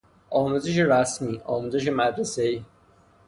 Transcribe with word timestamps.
آموزش 0.29 0.77
رسمی، 0.77 1.41
آموزش 1.45 1.87
مدرسهای 1.87 2.63